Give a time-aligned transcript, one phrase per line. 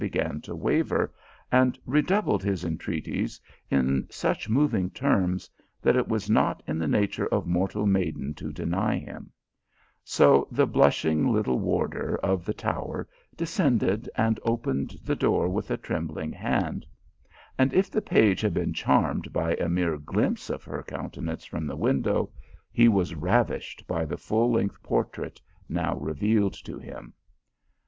[0.01, 1.13] 227 began to waver,
[1.51, 5.47] and redoubled his entreaties in such moving terms,
[5.79, 9.31] that it was not in the nature of mortal maiden to deny him;
[10.03, 15.77] so, the blushing little warder of the tower descended and opened the door with a
[15.77, 16.83] trembling hand;
[17.59, 21.67] and if the page had been charmed by a mere glimpse of her countenance from
[21.67, 22.27] the win dow,
[22.71, 25.39] he was ravished by the full length portrait
[25.69, 27.13] now revealed to him.